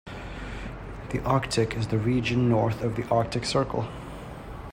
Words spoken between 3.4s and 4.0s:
Circle.